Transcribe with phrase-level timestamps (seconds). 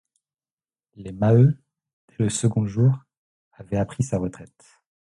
[0.95, 1.55] Les Maheu,
[2.09, 2.91] dès le second jour,
[3.59, 4.81] avaient appris sa retraite.